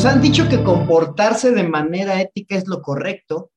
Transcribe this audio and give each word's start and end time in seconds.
Nos 0.00 0.14
han 0.14 0.22
dicho 0.22 0.48
que 0.48 0.64
comportarse 0.64 1.50
de 1.50 1.62
manera 1.62 2.22
ética 2.22 2.56
es 2.56 2.66
lo 2.66 2.80
correcto 2.80 3.50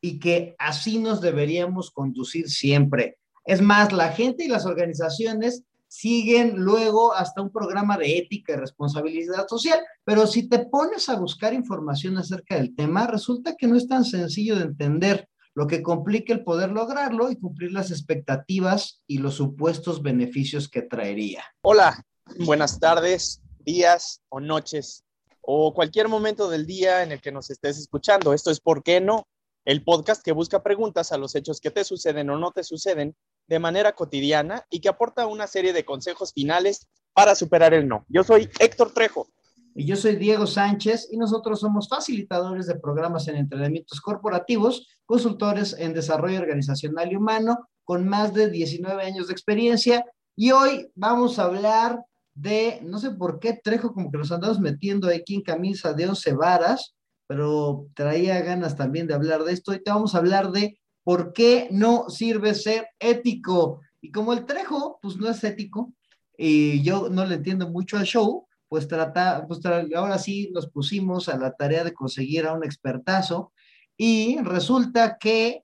y 0.00 0.18
que 0.18 0.56
así 0.58 0.98
nos 0.98 1.20
deberíamos 1.20 1.92
conducir 1.92 2.50
siempre. 2.50 3.18
Es 3.44 3.60
más, 3.60 3.92
la 3.92 4.10
gente 4.10 4.42
y 4.42 4.48
las 4.48 4.66
organizaciones 4.66 5.62
siguen 5.86 6.56
luego 6.56 7.14
hasta 7.14 7.42
un 7.42 7.52
programa 7.52 7.96
de 7.96 8.18
ética 8.18 8.54
y 8.54 8.56
responsabilidad 8.56 9.46
social, 9.46 9.78
pero 10.02 10.26
si 10.26 10.48
te 10.48 10.66
pones 10.66 11.08
a 11.08 11.14
buscar 11.14 11.54
información 11.54 12.18
acerca 12.18 12.56
del 12.56 12.74
tema, 12.74 13.06
resulta 13.06 13.54
que 13.56 13.68
no 13.68 13.76
es 13.76 13.86
tan 13.86 14.04
sencillo 14.04 14.56
de 14.56 14.64
entender, 14.64 15.28
lo 15.54 15.68
que 15.68 15.80
complica 15.80 16.32
el 16.32 16.42
poder 16.42 16.72
lograrlo 16.72 17.30
y 17.30 17.36
cumplir 17.36 17.70
las 17.70 17.92
expectativas 17.92 19.00
y 19.06 19.18
los 19.18 19.36
supuestos 19.36 20.02
beneficios 20.02 20.68
que 20.68 20.82
traería. 20.82 21.44
Hola, 21.62 22.04
buenas 22.40 22.80
tardes, 22.80 23.40
días 23.64 24.22
o 24.28 24.40
noches 24.40 25.03
o 25.46 25.74
cualquier 25.74 26.08
momento 26.08 26.48
del 26.48 26.66
día 26.66 27.02
en 27.02 27.12
el 27.12 27.20
que 27.20 27.32
nos 27.32 27.50
estés 27.50 27.78
escuchando. 27.78 28.32
Esto 28.32 28.50
es 28.50 28.60
¿Por 28.60 28.82
qué 28.82 29.00
no? 29.00 29.26
El 29.64 29.82
podcast 29.82 30.22
que 30.22 30.32
busca 30.32 30.62
preguntas 30.62 31.12
a 31.12 31.18
los 31.18 31.34
hechos 31.34 31.60
que 31.60 31.70
te 31.70 31.84
suceden 31.84 32.28
o 32.30 32.38
no 32.38 32.50
te 32.52 32.64
suceden 32.64 33.16
de 33.46 33.58
manera 33.58 33.94
cotidiana 33.94 34.66
y 34.70 34.80
que 34.80 34.88
aporta 34.88 35.26
una 35.26 35.46
serie 35.46 35.72
de 35.72 35.84
consejos 35.84 36.32
finales 36.32 36.86
para 37.14 37.34
superar 37.34 37.72
el 37.72 37.88
no. 37.88 38.04
Yo 38.08 38.24
soy 38.24 38.48
Héctor 38.58 38.92
Trejo. 38.92 39.28
Y 39.76 39.86
yo 39.86 39.96
soy 39.96 40.16
Diego 40.16 40.46
Sánchez 40.46 41.08
y 41.10 41.16
nosotros 41.16 41.60
somos 41.60 41.88
facilitadores 41.88 42.66
de 42.66 42.76
programas 42.76 43.26
en 43.26 43.36
entrenamientos 43.36 44.00
corporativos, 44.00 44.86
consultores 45.04 45.74
en 45.76 45.94
desarrollo 45.94 46.38
organizacional 46.38 47.10
y 47.10 47.16
humano 47.16 47.68
con 47.82 48.06
más 48.06 48.32
de 48.34 48.50
19 48.50 49.02
años 49.02 49.26
de 49.26 49.32
experiencia. 49.32 50.04
Y 50.36 50.52
hoy 50.52 50.90
vamos 50.94 51.38
a 51.38 51.44
hablar 51.44 52.04
de, 52.34 52.80
no 52.82 52.98
sé 52.98 53.12
por 53.12 53.38
qué 53.38 53.58
Trejo, 53.62 53.92
como 53.92 54.10
que 54.10 54.18
nos 54.18 54.32
andamos 54.32 54.60
metiendo 54.60 55.08
aquí 55.08 55.36
en 55.36 55.42
camisa 55.42 55.92
de 55.92 56.08
once 56.08 56.32
varas, 56.32 56.94
pero 57.26 57.86
traía 57.94 58.40
ganas 58.40 58.76
también 58.76 59.06
de 59.06 59.14
hablar 59.14 59.44
de 59.44 59.52
esto. 59.52 59.72
te 59.72 59.90
vamos 59.90 60.14
a 60.14 60.18
hablar 60.18 60.50
de 60.50 60.78
por 61.02 61.32
qué 61.32 61.68
no 61.70 62.08
sirve 62.08 62.54
ser 62.54 62.88
ético. 62.98 63.80
Y 64.00 64.10
como 64.10 64.32
el 64.32 64.44
Trejo, 64.44 64.98
pues 65.00 65.16
no 65.16 65.28
es 65.28 65.42
ético, 65.44 65.92
y 66.36 66.82
yo 66.82 67.08
no 67.08 67.24
le 67.24 67.36
entiendo 67.36 67.70
mucho 67.70 67.96
al 67.96 68.04
show, 68.04 68.46
pues 68.68 68.88
trata, 68.88 69.46
pues 69.46 69.60
ahora 69.94 70.18
sí 70.18 70.50
nos 70.52 70.68
pusimos 70.68 71.28
a 71.28 71.38
la 71.38 71.54
tarea 71.54 71.84
de 71.84 71.94
conseguir 71.94 72.46
a 72.46 72.54
un 72.54 72.64
expertazo 72.64 73.52
y 73.96 74.38
resulta 74.40 75.16
que 75.18 75.63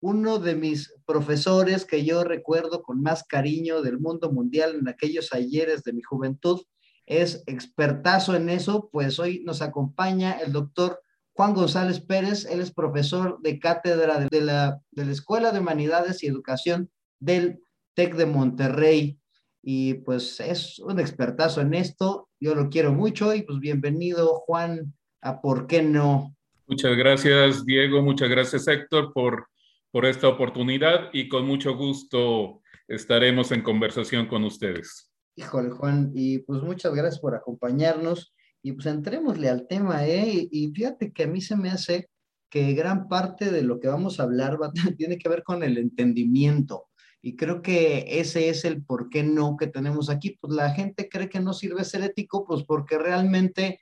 uno 0.00 0.38
de 0.38 0.54
mis 0.54 0.94
profesores 1.06 1.84
que 1.84 2.04
yo 2.04 2.24
recuerdo 2.24 2.82
con 2.82 3.02
más 3.02 3.24
cariño 3.24 3.82
del 3.82 3.98
mundo 3.98 4.30
mundial 4.30 4.76
en 4.76 4.88
aquellos 4.88 5.32
ayeres 5.32 5.82
de 5.82 5.92
mi 5.92 6.02
juventud, 6.02 6.60
es 7.06 7.42
expertazo 7.46 8.36
en 8.36 8.50
eso, 8.50 8.90
pues 8.92 9.18
hoy 9.18 9.42
nos 9.44 9.62
acompaña 9.62 10.32
el 10.32 10.52
doctor 10.52 11.00
Juan 11.32 11.54
González 11.54 12.00
Pérez, 12.00 12.44
él 12.46 12.60
es 12.60 12.72
profesor 12.72 13.40
de 13.42 13.58
cátedra 13.58 14.20
de 14.28 14.40
la, 14.40 14.80
de 14.90 15.04
la 15.06 15.12
Escuela 15.12 15.52
de 15.52 15.60
Humanidades 15.60 16.22
y 16.22 16.26
Educación 16.26 16.90
del 17.18 17.60
TEC 17.94 18.14
de 18.16 18.26
Monterrey. 18.26 19.18
Y 19.62 19.94
pues 19.94 20.40
es 20.40 20.78
un 20.80 21.00
expertazo 21.00 21.60
en 21.60 21.74
esto, 21.74 22.28
yo 22.40 22.54
lo 22.54 22.68
quiero 22.68 22.92
mucho 22.92 23.34
y 23.34 23.42
pues 23.42 23.58
bienvenido 23.58 24.34
Juan 24.46 24.94
a 25.20 25.40
¿Por 25.40 25.66
qué 25.66 25.82
no? 25.82 26.36
Muchas 26.66 26.96
gracias 26.96 27.64
Diego, 27.64 28.02
muchas 28.02 28.28
gracias 28.28 28.68
Héctor 28.68 29.12
por 29.12 29.47
por 29.90 30.06
esta 30.06 30.28
oportunidad 30.28 31.10
y 31.12 31.28
con 31.28 31.46
mucho 31.46 31.76
gusto 31.76 32.60
estaremos 32.86 33.52
en 33.52 33.62
conversación 33.62 34.26
con 34.26 34.44
ustedes. 34.44 35.10
Híjole, 35.36 35.70
Juan, 35.70 36.10
y 36.14 36.38
pues 36.40 36.62
muchas 36.62 36.94
gracias 36.94 37.20
por 37.20 37.34
acompañarnos 37.34 38.34
y 38.62 38.72
pues 38.72 38.86
entrémosle 38.86 39.48
al 39.48 39.66
tema, 39.66 40.06
¿eh? 40.06 40.48
Y 40.50 40.72
fíjate 40.72 41.12
que 41.12 41.24
a 41.24 41.26
mí 41.26 41.40
se 41.40 41.56
me 41.56 41.70
hace 41.70 42.10
que 42.50 42.72
gran 42.72 43.08
parte 43.08 43.50
de 43.50 43.62
lo 43.62 43.78
que 43.78 43.88
vamos 43.88 44.18
a 44.18 44.24
hablar 44.24 44.60
va, 44.60 44.72
tiene 44.96 45.18
que 45.18 45.28
ver 45.28 45.42
con 45.42 45.62
el 45.62 45.78
entendimiento. 45.78 46.88
Y 47.20 47.36
creo 47.36 47.62
que 47.62 48.20
ese 48.20 48.48
es 48.48 48.64
el 48.64 48.84
por 48.84 49.10
qué 49.10 49.22
no 49.22 49.56
que 49.56 49.66
tenemos 49.66 50.08
aquí. 50.08 50.38
Pues 50.40 50.54
la 50.54 50.70
gente 50.70 51.08
cree 51.08 51.28
que 51.28 51.40
no 51.40 51.52
sirve 51.52 51.84
ser 51.84 52.02
ético, 52.02 52.46
pues 52.46 52.62
porque 52.64 52.96
realmente 52.96 53.80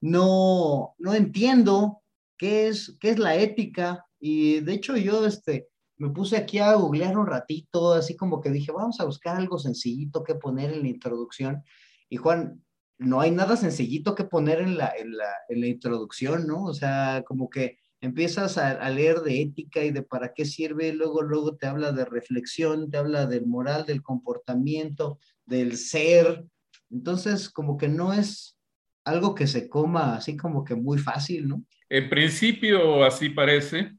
no, 0.00 0.94
no 0.98 1.14
entiendo 1.14 2.02
qué 2.38 2.68
es, 2.68 2.96
qué 3.00 3.10
es 3.10 3.18
la 3.18 3.36
ética, 3.36 4.05
y 4.18 4.60
de 4.60 4.72
hecho 4.72 4.96
yo 4.96 5.26
este, 5.26 5.68
me 5.98 6.10
puse 6.10 6.36
aquí 6.36 6.58
a 6.58 6.74
googlear 6.74 7.16
un 7.16 7.26
ratito, 7.26 7.94
así 7.94 8.16
como 8.16 8.40
que 8.40 8.50
dije, 8.50 8.72
vamos 8.72 9.00
a 9.00 9.04
buscar 9.04 9.36
algo 9.36 9.58
sencillito 9.58 10.22
que 10.22 10.34
poner 10.34 10.72
en 10.72 10.82
la 10.82 10.88
introducción. 10.88 11.62
Y 12.08 12.16
Juan, 12.16 12.62
no 12.98 13.20
hay 13.20 13.30
nada 13.30 13.56
sencillito 13.56 14.14
que 14.14 14.24
poner 14.24 14.60
en 14.60 14.76
la, 14.76 14.92
en 14.96 15.16
la, 15.16 15.30
en 15.48 15.60
la 15.60 15.66
introducción, 15.66 16.46
¿no? 16.46 16.64
O 16.64 16.74
sea, 16.74 17.22
como 17.26 17.48
que 17.48 17.78
empiezas 18.00 18.58
a, 18.58 18.72
a, 18.72 18.90
leer 18.90 19.20
de 19.20 19.40
ética 19.40 19.82
y 19.84 19.90
de 19.90 20.02
para 20.02 20.32
qué 20.34 20.44
sirve, 20.44 20.92
luego, 20.92 21.22
luego 21.22 21.56
te 21.56 21.66
habla 21.66 21.92
de 21.92 22.04
reflexión, 22.04 22.90
te 22.90 22.98
habla 22.98 23.26
del 23.26 23.46
moral, 23.46 23.86
del 23.86 24.02
comportamiento, 24.02 25.18
del 25.44 25.76
ser. 25.76 26.44
Entonces, 26.90 27.50
como 27.50 27.76
que 27.76 27.88
no 27.88 28.12
es 28.12 28.58
algo 29.04 29.34
que 29.34 29.46
se 29.46 29.68
coma 29.68 30.16
así 30.16 30.36
como 30.36 30.64
que 30.64 30.74
muy 30.74 30.98
fácil, 30.98 31.48
¿no? 31.48 31.64
En 31.88 32.08
principio, 32.10 33.04
así 33.04 33.28
parece. 33.28 33.92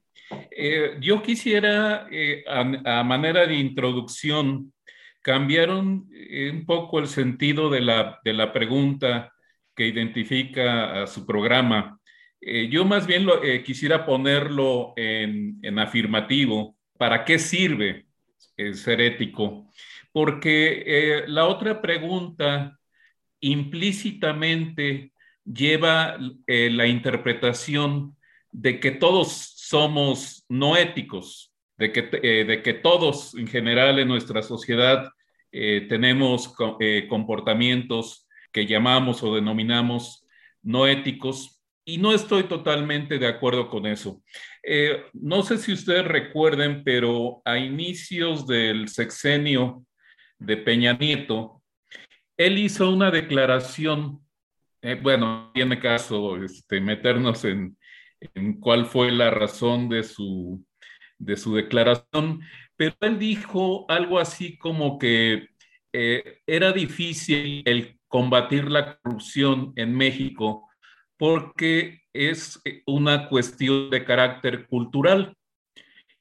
Eh, 0.51 0.97
yo 0.99 1.21
quisiera, 1.21 2.07
eh, 2.11 2.43
a, 2.47 3.03
manera 3.03 3.45
de 3.45 3.55
introducción, 3.55 4.73
cambiar 5.21 5.69
un, 5.69 6.09
eh, 6.13 6.63
poco 6.65 6.99
el 6.99 7.07
sentido 7.07 7.69
de 7.69 7.81
la, 7.81 8.19
de 8.23 8.33
la, 8.33 8.51
pregunta 8.51 9.33
que 9.75 9.87
identifica 9.87 11.03
a 11.03 11.07
su 11.07 11.25
programa. 11.25 11.99
yo 12.41 12.85
más 12.85 13.05
bien 13.07 13.25
lo, 13.25 13.41
quisiera 13.63 14.05
ponerlo 14.05 14.93
en, 14.95 15.59
en, 15.61 15.79
afirmativo. 15.79 16.75
¿Para 16.97 17.25
qué 17.25 17.37
sirve 17.39 18.07
ser 18.73 19.01
ético? 19.01 19.69
Porque 20.11 21.23
la 21.27 21.45
otra 21.45 21.81
pregunta 21.81 22.79
implícitamente 23.39 25.11
lleva 25.45 26.17
la 26.47 26.87
interpretación 26.87 28.15
de 28.51 28.79
que 28.79 28.91
todos 28.91 29.56
somos 29.67 30.45
no 30.47 30.77
éticos, 30.77 31.53
de 31.77 31.91
que, 31.91 32.09
eh, 32.23 32.45
de 32.45 32.63
que 32.63 32.73
todos 32.73 33.35
en 33.35 33.47
general 33.47 33.99
en 33.99 34.07
nuestra 34.07 34.41
sociedad 34.41 35.11
eh, 35.51 35.85
tenemos 35.89 36.53
eh, 36.79 37.05
comportamientos 37.09 38.29
que 38.53 38.65
llamamos 38.65 39.21
o 39.23 39.35
denominamos 39.35 40.25
no 40.63 40.87
éticos 40.87 41.61
y 41.83 41.97
no 41.97 42.13
estoy 42.13 42.43
totalmente 42.43 43.19
de 43.19 43.27
acuerdo 43.27 43.69
con 43.69 43.85
eso. 43.85 44.21
no 45.13 45.43
sé 45.43 45.57
si 45.57 45.71
ustedes 45.71 46.05
recuerden, 46.05 46.83
pero 46.83 47.41
a 47.45 47.57
inicios 47.57 48.45
del 48.45 48.89
sexenio 48.89 49.85
de 50.37 50.57
Peña 50.57 50.93
Nieto, 50.93 51.61
él 52.37 52.57
hizo 52.57 52.89
una 52.89 53.09
declaración, 53.09 54.19
bueno, 55.01 55.51
tiene 55.53 55.79
caso 55.79 56.35
este, 56.43 56.81
meternos 56.81 57.45
en, 57.45 57.77
en 58.35 58.59
cuál 58.59 58.85
fue 58.85 59.11
la 59.11 59.31
razón 59.31 59.89
de 59.89 60.03
su, 60.03 60.65
de 61.17 61.37
su 61.37 61.55
declaración, 61.55 62.41
pero 62.75 62.95
él 63.01 63.19
dijo 63.19 63.85
algo 63.89 64.19
así 64.19 64.57
como 64.57 64.97
que 64.97 65.47
eh, 65.93 66.41
era 66.45 66.71
difícil 66.71 67.63
el 67.65 67.99
combatir 68.07 68.69
la 68.69 68.97
corrupción 68.99 69.73
en 69.75 69.95
México 69.95 70.67
porque 71.17 72.01
es 72.13 72.61
una 72.85 73.27
cuestión 73.27 73.89
de 73.89 74.05
carácter 74.05 74.67
cultural. 74.67 75.35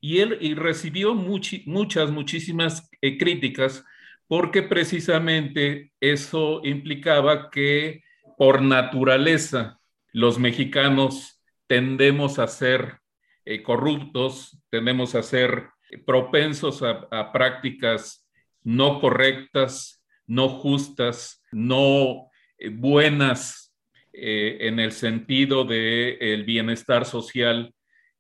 Y 0.01 0.19
él 0.19 0.39
y 0.41 0.55
recibió 0.55 1.15
muchas, 1.15 2.11
muchísimas 2.11 2.89
eh, 3.01 3.19
críticas 3.19 3.85
porque 4.29 4.63
precisamente 4.63 5.93
eso 6.01 6.61
implicaba 6.65 7.51
que 7.51 8.03
por 8.37 8.61
naturaleza 8.63 9.79
los 10.13 10.39
mexicanos 10.39 11.36
tendemos 11.67 12.39
a 12.39 12.47
ser 12.47 12.99
eh, 13.45 13.63
corruptos, 13.63 14.59
tendemos 14.71 15.15
a 15.15 15.23
ser 15.23 15.69
propensos 16.05 16.83
a, 16.83 17.33
prácticas 17.33 18.27
no 18.65 19.01
correctas, 19.01 20.05
no 20.27 20.49
justas, 20.49 21.45
no 21.53 22.29
eh, 22.59 22.71
buenas 22.71 23.73
eh, 24.13 24.59
en 24.63 24.81
el 24.81 24.91
sentido 24.91 25.65
del 25.65 26.19
el 26.21 26.45
bienestar 26.45 27.05
social. 27.05 27.73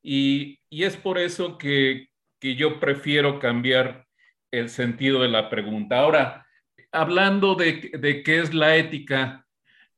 Y, 0.03 0.61
es 0.71 0.97
por 0.97 1.19
eso 1.19 1.59
que, 1.59 2.09
yo 2.41 2.79
prefiero 2.79 3.41
cambiar 3.41 4.07
el 4.53 4.69
sentido 4.69 5.23
de 5.23 5.29
la 5.29 5.51
pregunta. 5.51 5.99
Ahora, 5.99 6.47
hablando 6.93 7.57
de, 7.57 7.91
de 7.99 8.23
qué 8.23 8.39
es 8.39 8.55
la 8.55 8.77
ética, 8.77 9.45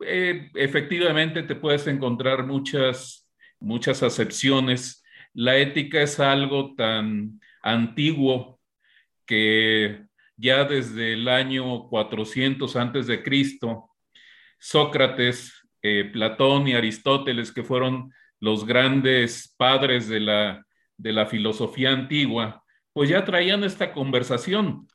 efectivamente 0.00 1.43
te 1.43 1.56
puedes 1.56 1.87
encontrar 1.89 2.47
muchas 2.47 3.27
muchas 3.60 4.02
acepciones. 4.02 5.02
La 5.34 5.56
ética 5.56 6.02
es 6.02 6.20
algo 6.20 6.75
tan 6.75 7.40
antiguo 7.62 8.60
que 9.26 10.05
ya 10.37 10.64
desde 10.64 11.14
el 11.14 11.28
año 11.28 11.88
400 11.88 12.76
antes 12.76 13.06
de 13.06 13.22
Cristo, 13.22 13.90
Sócrates 14.58 15.58
eh, 15.82 16.10
Platón 16.12 16.66
y 16.66 16.75
Aristóteles, 16.75 17.52
que 17.52 17.62
fueron 17.62 18.12
los 18.40 18.64
grandes 18.64 19.55
padres 19.56 20.08
de 20.08 20.20
la, 20.20 20.66
de 20.96 21.12
la 21.12 21.26
filosofía 21.26 21.90
antigua, 21.90 22.64
pues 22.93 23.11
ya 23.11 23.25
traían 23.25 23.64
esta 23.64 23.93
conversación. 23.93 24.88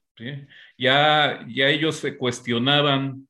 Ya, 0.77 1.45
ya 1.48 1.68
ellos 1.68 1.95
se 1.95 2.18
cuestionaban 2.18 3.27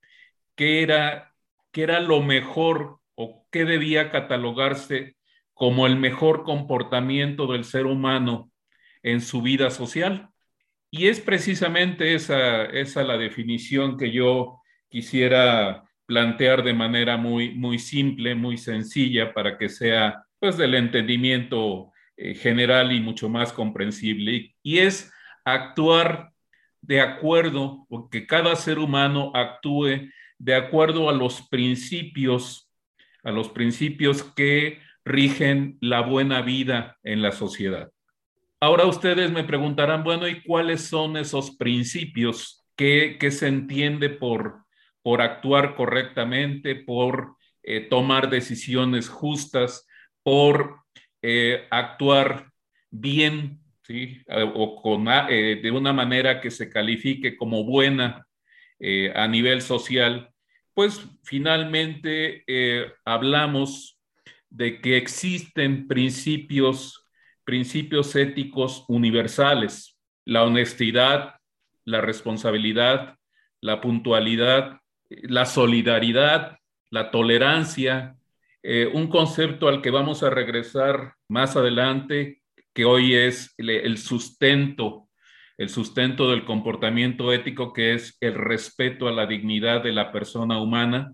qué 0.55 0.83
era, 0.83 1.33
qué 1.71 1.83
era 1.83 1.99
lo 1.99 2.21
mejor 2.21 2.99
o 3.15 3.47
qué 3.51 3.65
debía 3.65 4.11
catalogarse 4.11 5.15
como 5.53 5.87
el 5.87 5.95
mejor 5.95 6.43
comportamiento 6.43 7.47
del 7.47 7.63
ser 7.63 7.85
humano 7.85 8.51
en 9.03 9.21
su 9.21 9.41
vida 9.41 9.69
social. 9.69 10.29
Y 10.89 11.07
es 11.07 11.19
precisamente 11.19 12.15
esa, 12.15 12.65
esa 12.65 13.03
la 13.03 13.17
definición 13.17 13.97
que 13.97 14.11
yo 14.11 14.59
quisiera 14.89 15.83
plantear 16.05 16.63
de 16.63 16.73
manera 16.73 17.17
muy, 17.17 17.55
muy 17.55 17.79
simple, 17.79 18.35
muy 18.35 18.57
sencilla, 18.57 19.33
para 19.33 19.57
que 19.57 19.69
sea 19.69 20.25
pues 20.39 20.57
del 20.57 20.75
entendimiento 20.75 21.91
eh, 22.17 22.35
general 22.35 22.91
y 22.91 22.99
mucho 22.99 23.29
más 23.29 23.53
comprensible. 23.53 24.55
Y 24.61 24.79
es 24.79 25.11
actuar 25.45 26.31
de 26.81 26.99
acuerdo, 26.99 27.85
o 27.89 28.09
que 28.09 28.27
cada 28.27 28.55
ser 28.55 28.77
humano 28.77 29.31
actúe 29.33 30.09
de 30.37 30.55
acuerdo 30.55 31.09
a 31.09 31.13
los 31.13 31.47
principios, 31.47 32.69
a 33.23 33.31
los 33.31 33.49
principios 33.49 34.21
que 34.21 34.79
rigen 35.05 35.77
la 35.81 36.01
buena 36.01 36.41
vida 36.41 36.97
en 37.03 37.21
la 37.21 37.31
sociedad. 37.31 37.91
Ahora 38.59 38.85
ustedes 38.85 39.29
me 39.31 39.43
preguntarán, 39.43 40.03
bueno, 40.03 40.27
¿y 40.27 40.41
cuáles 40.41 40.83
son 40.87 41.17
esos 41.17 41.57
principios 41.57 42.63
que, 42.77 43.17
se 43.29 43.47
entiende 43.47 44.09
por, 44.09 44.63
por 45.01 45.21
actuar 45.21 45.75
correctamente, 45.75 46.75
por 46.75 47.35
eh, 47.61 47.81
tomar 47.81 48.29
decisiones 48.29 49.09
justas, 49.09 49.85
por 50.23 50.77
eh, 51.21 51.67
actuar 51.71 52.51
bien, 52.89 53.59
¿sí? 53.81 54.21
o 54.29 54.81
con, 54.81 55.07
eh, 55.29 55.59
de 55.61 55.71
una 55.71 55.91
manera 55.91 56.39
que 56.39 56.49
se 56.49 56.69
califique 56.69 57.35
como 57.35 57.65
buena 57.65 58.25
a 59.15 59.27
nivel 59.27 59.61
social? 59.61 60.29
Pues 60.73 61.05
finalmente 61.23 62.43
hablamos 63.05 63.97
de 64.53 64.79
que 64.81 64.97
existen 64.97 65.87
principios, 65.87 67.07
principios 67.43 68.15
éticos 68.15 68.85
universales, 68.87 69.97
la 70.25 70.43
honestidad, 70.43 71.35
la 71.85 72.01
responsabilidad, 72.01 73.17
la 73.61 73.81
puntualidad, 73.81 74.79
la 75.09 75.47
solidaridad, 75.47 76.59
la 76.91 77.09
tolerancia, 77.09 78.15
eh, 78.61 78.87
un 78.93 79.07
concepto 79.07 79.67
al 79.67 79.81
que 79.81 79.89
vamos 79.89 80.21
a 80.21 80.29
regresar 80.29 81.15
más 81.27 81.55
adelante, 81.55 82.43
que 82.73 82.85
hoy 82.85 83.15
es 83.15 83.55
el 83.57 83.97
sustento, 83.97 85.09
el 85.57 85.69
sustento 85.69 86.29
del 86.29 86.45
comportamiento 86.45 87.33
ético, 87.33 87.73
que 87.73 87.95
es 87.95 88.17
el 88.21 88.35
respeto 88.35 89.07
a 89.07 89.11
la 89.11 89.25
dignidad 89.25 89.81
de 89.81 89.93
la 89.93 90.11
persona 90.11 90.59
humana, 90.59 91.11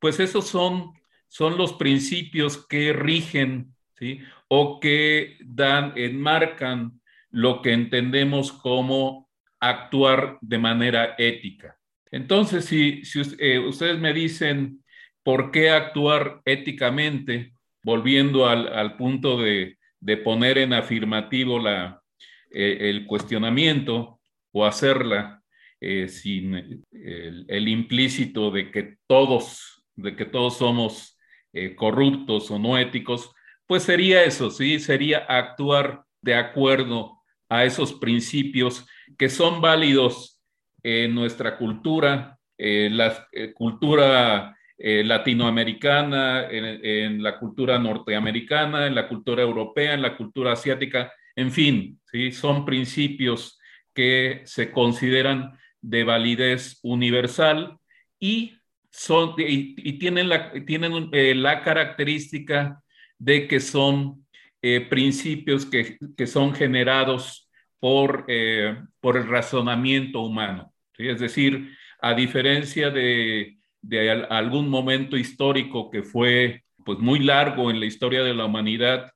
pues 0.00 0.18
esos 0.18 0.48
son 0.48 0.92
son 1.28 1.56
los 1.56 1.74
principios 1.74 2.66
que 2.66 2.92
rigen 2.92 3.74
¿sí? 3.98 4.20
o 4.48 4.80
que 4.80 5.36
dan, 5.44 5.92
enmarcan 5.96 7.00
lo 7.30 7.62
que 7.62 7.72
entendemos 7.72 8.52
como 8.52 9.28
actuar 9.60 10.38
de 10.40 10.58
manera 10.58 11.14
ética. 11.18 11.76
Entonces, 12.10 12.66
si, 12.66 13.02
eh, 13.38 13.58
ustedes 13.58 13.98
me 13.98 14.12
dicen 14.12 14.84
por 15.24 15.50
qué 15.50 15.70
actuar 15.70 16.40
éticamente, 16.44 17.54
volviendo 17.82 18.46
al, 18.46 18.96
punto 18.96 19.36
de, 19.36 19.76
poner 20.22 20.58
en 20.58 20.74
afirmativo 20.74 21.58
la, 21.58 22.00
eh, 22.52 22.90
el 22.90 23.06
cuestionamiento 23.06 24.20
o 24.52 24.64
hacerla 24.64 25.42
eh, 25.80 26.08
sin 26.08 26.54
el, 26.54 27.46
el, 27.48 27.68
implícito 27.68 28.50
de 28.52 28.70
que 28.70 28.96
todos, 29.08 29.84
de 29.96 30.14
que 30.14 30.24
todos 30.24 30.58
somos 30.58 31.13
eh, 31.54 31.76
corruptos 31.76 32.50
o 32.50 32.58
no 32.58 32.76
éticos, 32.76 33.30
pues 33.66 33.84
sería 33.84 34.24
eso, 34.24 34.50
¿sí? 34.50 34.80
Sería 34.80 35.18
actuar 35.18 36.04
de 36.20 36.34
acuerdo 36.34 37.20
a 37.48 37.64
esos 37.64 37.92
principios 37.92 38.86
que 39.16 39.28
son 39.28 39.60
válidos 39.60 40.42
en 40.82 41.14
nuestra 41.14 41.56
cultura, 41.56 42.38
en 42.58 42.96
la 42.96 43.28
eh, 43.32 43.52
cultura 43.52 44.56
eh, 44.76 45.04
latinoamericana, 45.04 46.48
en, 46.50 47.22
la 47.22 47.38
cultura 47.38 47.78
norteamericana, 47.78 48.88
en 48.88 48.94
la 48.96 49.06
cultura 49.06 49.42
europea, 49.42 49.94
en 49.94 50.02
la 50.02 50.16
cultura 50.16 50.52
asiática, 50.52 51.12
en 51.36 51.52
fin, 51.52 52.00
¿sí? 52.10 52.32
son 52.32 52.64
principios 52.64 53.60
que 53.94 54.42
se 54.44 54.72
consideran 54.72 55.56
de 55.80 56.02
validez 56.02 56.80
universal 56.82 57.78
y 58.18 58.56
son, 58.96 59.34
y, 59.38 59.98
tienen, 59.98 60.28
la, 60.28 60.52
tienen 60.64 61.08
eh, 61.12 61.34
la 61.34 61.62
característica 61.62 62.80
de 63.18 63.48
que 63.48 63.58
son 63.58 64.24
eh, 64.62 64.86
principios 64.88 65.66
que, 65.66 65.98
que, 66.16 66.26
son 66.28 66.54
generados 66.54 67.50
por, 67.80 68.24
eh, 68.28 68.76
por 69.00 69.16
el 69.16 69.26
razonamiento 69.26 70.20
humano. 70.20 70.72
Es 70.96 71.18
decir, 71.18 71.76
a 72.00 72.14
diferencia 72.14 72.90
de, 72.90 73.56
de, 73.82 74.10
algún 74.30 74.68
momento 74.68 75.16
histórico 75.16 75.90
que 75.90 76.04
fue 76.04 76.62
pues, 76.84 77.00
muy 77.00 77.18
largo 77.18 77.72
en 77.72 77.80
la 77.80 77.86
historia 77.86 78.22
de 78.22 78.34
la 78.34 78.44
humanidad, 78.44 79.10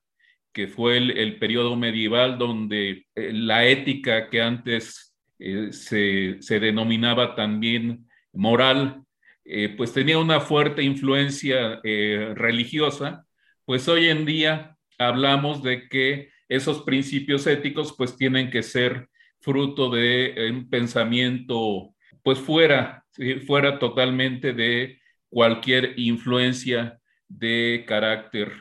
que 0.51 0.67
fue 0.67 0.97
el, 0.97 1.17
el 1.17 1.39
periodo 1.39 1.77
medieval, 1.77 2.37
donde 2.37 3.05
la 3.15 3.65
ética 3.65 4.29
que 4.29 4.41
antes 4.41 5.15
se, 5.37 6.41
se 6.41 6.59
denominaba 6.59 7.33
también 7.35 8.09
moral, 8.33 9.05
eh, 9.51 9.73
pues 9.75 9.93
tenía 9.93 10.19
una 10.19 10.39
fuerte 10.39 10.83
influencia 10.83 11.79
eh, 11.83 12.33
religiosa, 12.35 13.25
pues 13.65 13.87
hoy 13.87 14.07
en 14.07 14.25
día 14.25 14.77
hablamos 14.97 15.63
de 15.63 15.89
que 15.89 16.29
esos 16.47 16.83
principios 16.83 17.47
éticos 17.47 17.95
pues 17.97 18.15
tienen 18.15 18.51
que 18.51 18.63
ser 18.63 19.09
fruto 19.41 19.89
de 19.89 20.51
un 20.51 20.69
pensamiento 20.69 21.95
pues 22.23 22.39
fuera, 22.39 23.05
fuera 23.47 23.79
totalmente 23.79 24.53
de 24.53 24.99
cualquier 25.29 25.93
influencia 25.97 26.99
de 27.27 27.85
carácter, 27.87 28.51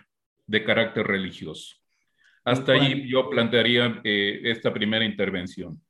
de 0.47 0.65
carácter 0.65 1.07
religioso. 1.07 1.77
Hasta 2.45 2.73
ahí 2.73 3.09
yo 3.09 3.29
plantearía 3.29 4.01
eh, 4.05 4.41
esta 4.45 4.73
primera 4.73 5.05
intervención. 5.05 5.81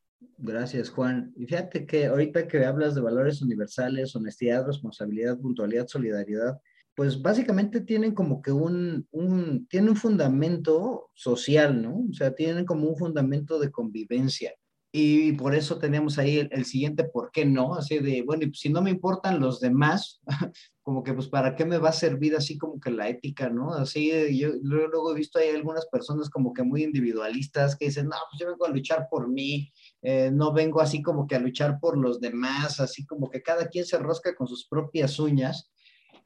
Gracias, 0.40 0.88
Juan. 0.90 1.32
Y 1.36 1.46
fíjate 1.46 1.84
que 1.84 2.06
ahorita 2.06 2.46
que 2.46 2.64
hablas 2.64 2.94
de 2.94 3.00
valores 3.00 3.42
universales, 3.42 4.14
honestidad, 4.14 4.64
responsabilidad, 4.64 5.36
puntualidad, 5.38 5.88
solidaridad, 5.88 6.60
pues 6.94 7.20
básicamente 7.20 7.80
tienen 7.80 8.14
como 8.14 8.40
que 8.40 8.52
un, 8.52 9.06
un, 9.10 9.66
tienen 9.66 9.90
un 9.90 9.96
fundamento 9.96 11.10
social, 11.14 11.82
¿no? 11.82 12.04
O 12.08 12.12
sea, 12.12 12.34
tienen 12.36 12.64
como 12.64 12.88
un 12.88 12.96
fundamento 12.96 13.58
de 13.58 13.72
convivencia. 13.72 14.52
Y 14.90 15.32
por 15.32 15.54
eso 15.54 15.78
tenemos 15.78 16.18
ahí 16.18 16.48
el, 16.50 16.64
siguiente 16.64 17.04
por 17.04 17.30
qué 17.30 17.44
no, 17.44 17.74
así 17.74 17.98
de, 17.98 18.22
bueno, 18.22 18.46
si 18.54 18.70
no 18.70 18.80
me 18.80 18.90
importan 18.90 19.38
los 19.38 19.60
demás, 19.60 20.20
como 20.82 21.02
que 21.02 21.12
pues 21.12 21.28
para 21.28 21.54
qué 21.54 21.66
me 21.66 21.76
va 21.76 21.90
a 21.90 21.92
servir 21.92 22.34
así 22.34 22.56
como 22.56 22.80
que 22.80 22.90
la 22.90 23.08
ética, 23.08 23.50
¿no? 23.50 23.74
Así 23.74 24.10
yo 24.38 24.52
luego 24.62 25.12
he 25.12 25.18
visto 25.18 25.38
ahí 25.38 25.50
algunas 25.50 25.86
personas 25.86 26.30
como 26.30 26.54
que 26.54 26.62
muy 26.62 26.82
individualistas 26.84 27.76
que 27.76 27.86
dicen, 27.86 28.06
no, 28.06 28.16
pues 28.30 28.40
yo 28.40 28.48
vengo 28.48 28.64
a 28.64 28.70
luchar 28.70 29.08
por 29.10 29.28
mí, 29.28 29.70
eh, 30.02 30.30
no 30.32 30.52
vengo 30.52 30.80
así 30.80 31.02
como 31.02 31.26
que 31.26 31.34
a 31.34 31.40
luchar 31.40 31.80
por 31.80 31.98
los 31.98 32.20
demás, 32.20 32.80
así 32.80 33.04
como 33.04 33.30
que 33.30 33.42
cada 33.42 33.68
quien 33.68 33.84
se 33.84 33.98
rosca 33.98 34.34
con 34.34 34.46
sus 34.46 34.66
propias 34.66 35.18
uñas. 35.18 35.70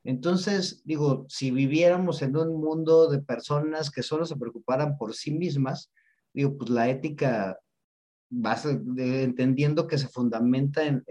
Entonces, 0.04 0.82
digo, 0.84 1.26
si 1.28 1.50
viviéramos 1.50 2.22
en 2.22 2.36
un 2.36 2.60
mundo 2.60 3.08
de 3.08 3.20
personas 3.20 3.90
que 3.90 4.02
solo 4.02 4.26
se 4.26 4.36
preocuparan 4.36 4.96
por 4.96 5.14
sí 5.14 5.30
mismas, 5.30 5.92
digo, 6.34 6.56
pues 6.56 6.70
la 6.70 6.88
ética 6.88 7.58
entendiendo 8.96 9.86
que 9.86 9.98
se 9.98 10.08
fundamenta 10.08 10.86
en, 10.86 11.04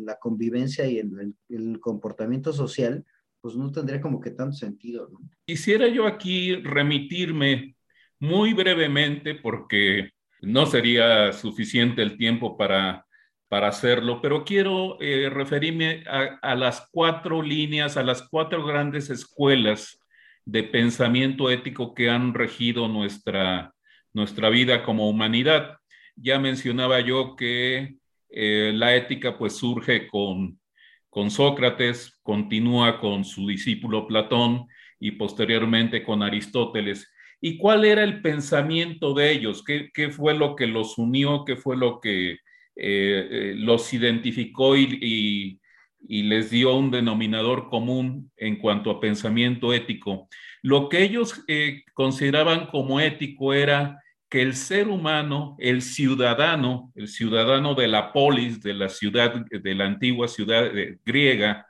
la 0.00 0.16
convivencia 0.16 0.86
y 0.86 1.00
en 1.00 1.34
el, 1.48 1.80
comportamiento 1.80 2.52
social, 2.52 3.04
pues 3.40 3.56
no 3.56 3.70
tendría 3.72 4.00
como 4.00 4.20
que 4.20 4.30
tanto 4.30 4.56
sentido. 4.56 5.10
Quisiera 5.44 5.88
yo 5.88 6.06
aquí 6.06 6.54
remitirme 6.56 7.76
muy 8.20 8.54
brevemente, 8.54 9.34
porque 9.34 10.10
no 10.40 10.66
sería 10.66 11.32
suficiente 11.32 12.02
el 12.02 12.16
tiempo 12.16 12.56
para, 12.56 13.06
para 13.48 13.68
hacerlo, 13.68 14.20
pero 14.20 14.44
quiero 14.44 15.00
eh, 15.00 15.30
referirme 15.30 16.04
a, 16.06 16.54
las 16.54 16.88
cuatro 16.92 17.42
líneas, 17.42 17.96
a 17.96 18.02
las 18.02 18.28
cuatro 18.28 18.64
grandes 18.64 19.10
escuelas 19.10 20.00
de 20.44 20.62
pensamiento 20.64 21.50
ético 21.50 21.94
que 21.94 22.10
han 22.10 22.34
regido 22.34 22.88
nuestra, 22.88 23.74
nuestra 24.12 24.50
vida 24.50 24.82
como 24.82 25.08
humanidad. 25.08 25.76
Ya 26.14 26.38
mencionaba 26.38 27.00
yo 27.00 27.36
que 27.36 27.96
eh, 28.30 28.72
la 28.74 28.94
ética 28.94 29.38
pues 29.38 29.56
surge 29.56 30.06
con, 30.08 30.60
con 31.08 31.30
Sócrates, 31.30 32.18
continúa 32.22 33.00
con 33.00 33.24
su 33.24 33.46
discípulo 33.46 34.06
Platón 34.06 34.66
y 35.00 35.12
posteriormente 35.12 36.02
con 36.02 36.22
Aristóteles. 36.22 37.10
¿Y 37.40 37.58
cuál 37.58 37.84
era 37.84 38.02
el 38.02 38.20
pensamiento 38.20 39.14
de 39.14 39.30
ellos? 39.30 39.64
¿Qué, 39.64 40.10
fue 40.10 40.34
lo 40.34 40.56
que 40.56 40.66
los 40.66 40.98
unió? 40.98 41.44
¿Qué 41.44 41.56
fue 41.56 41.76
lo 41.76 42.00
que 42.00 42.32
eh, 42.32 42.38
eh, 42.76 43.54
los 43.56 43.92
identificó 43.94 44.76
y, 44.76 45.60
les 46.00 46.50
dio 46.50 46.74
un 46.74 46.90
denominador 46.90 47.68
común 47.68 48.30
en 48.36 48.56
cuanto 48.56 48.90
a 48.90 49.00
pensamiento 49.00 49.72
ético? 49.72 50.28
Lo 50.62 50.88
que 50.88 51.02
ellos 51.02 51.44
eh, 51.46 51.84
consideraban 51.94 52.66
como 52.66 53.00
ético 53.00 53.54
era 53.54 54.02
que 54.28 54.42
el 54.42 54.54
ser 54.54 54.88
humano, 54.88 55.56
el 55.58 55.80
ciudadano, 55.80 56.92
el 56.96 57.08
ciudadano 57.08 57.74
de 57.74 57.88
la 57.88 58.12
polis, 58.12 58.60
de 58.60 58.74
la 58.74 58.88
ciudad, 58.88 59.44
de 59.46 59.74
la 59.74 59.86
antigua 59.86 60.28
ciudad 60.28 60.70
griega, 61.04 61.66